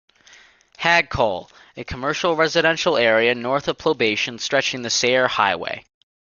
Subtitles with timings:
[0.79, 5.85] Hagkol- a commercial-residential area north of Poblacion stretching the Sayre Highway.